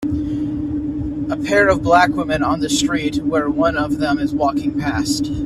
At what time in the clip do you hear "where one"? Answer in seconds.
3.21-3.77